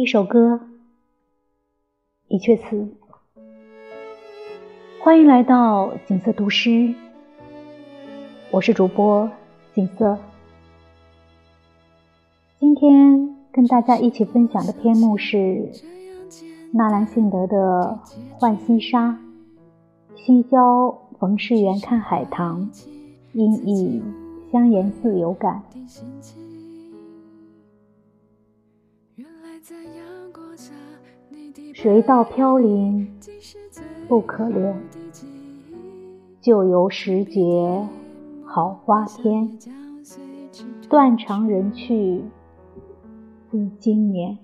[0.00, 0.58] 一首歌，
[2.28, 2.88] 一阙词。
[4.98, 6.94] 欢迎来到景色读诗，
[8.50, 9.30] 我是主播
[9.74, 10.16] 景色。
[12.58, 15.70] 今天跟大家一起分享的篇目是
[16.72, 18.00] 纳兰性德的
[18.38, 19.20] 《浣溪沙》，
[20.16, 22.70] 西郊冯世元看海棠，
[23.34, 24.02] 因以
[24.50, 25.62] 香严寺有感。
[31.74, 33.06] 谁道飘零
[34.08, 34.74] 不可怜？
[36.40, 37.86] 旧游时节
[38.44, 39.58] 好花天，
[40.88, 42.22] 断肠人去
[43.50, 44.38] 思今年。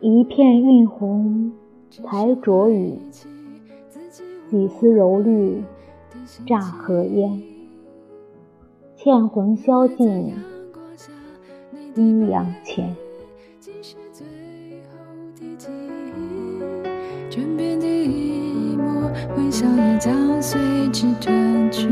[0.00, 1.52] 一片晕红
[1.90, 2.98] 才着雨，
[4.50, 5.62] 几丝柔绿
[6.46, 7.53] 乍和烟。
[9.04, 10.34] 倩魂消尽。
[11.94, 12.96] 阴阳前，
[17.28, 21.86] 枕边的一抹微笑也将随之褪去。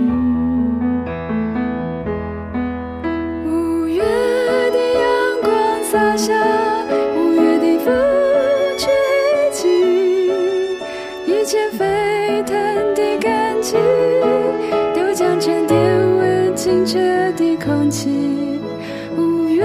[16.98, 18.08] 的空气，
[19.16, 19.64] 五月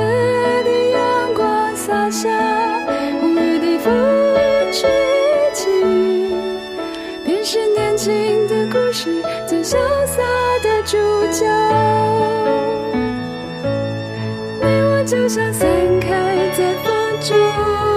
[0.63, 2.09] 的阳光洒。
[2.09, 2.29] 下
[3.21, 3.93] 五月的风
[4.71, 4.89] 吹
[5.53, 5.65] 起，
[7.25, 10.23] 便是年轻的故事最潇洒
[10.63, 10.97] 的主
[11.29, 11.45] 角。
[14.61, 15.69] 你我就像散
[15.99, 16.09] 开
[16.57, 17.96] 在风中。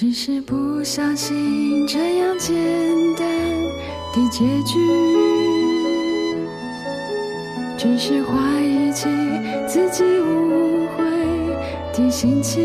[0.00, 2.54] 只是不相信这样简
[3.16, 3.26] 单
[4.12, 4.78] 的结局，
[7.76, 9.08] 只是怀疑起
[9.66, 11.04] 自己误会
[11.92, 12.62] 的心情。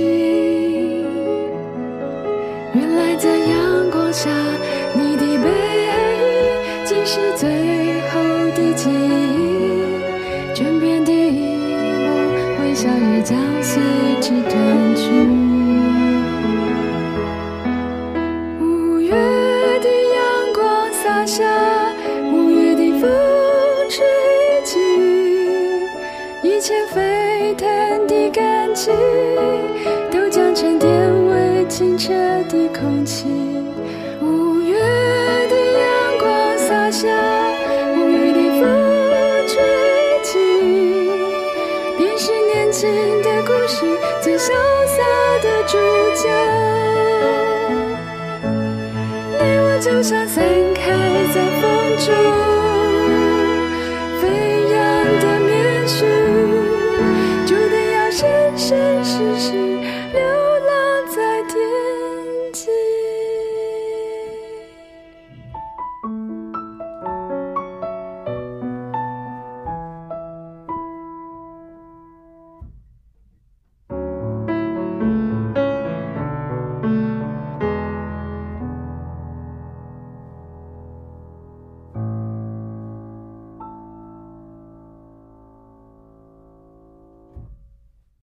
[2.75, 4.29] 原来在阳光下，
[4.93, 5.49] 你的背
[5.87, 5.91] 影
[6.85, 7.49] 竟是最
[8.11, 8.21] 后
[8.55, 11.57] 的记忆，枕边的一
[11.97, 12.13] 幕
[12.61, 13.81] 微笑也将随
[14.21, 14.82] 之褪
[21.25, 21.43] 下
[22.31, 23.09] 五月的风
[23.89, 24.05] 吹
[24.63, 24.79] 起
[26.41, 28.93] 一切沸腾的感情，
[30.11, 30.91] 都将沉淀
[31.27, 32.13] 为清澈
[32.49, 33.25] 的空气。
[34.21, 34.77] 五月
[35.49, 37.07] 的阳光洒下，
[37.95, 38.67] 五月的风
[39.47, 39.53] 吹
[40.23, 40.37] 起，
[41.97, 42.89] 便是年轻
[43.21, 43.85] 的故事
[44.21, 44.51] 最潇
[44.87, 45.01] 洒
[45.41, 45.77] 的主
[46.21, 46.29] 角。
[49.39, 50.52] 你我就像在
[52.05, 52.52] 风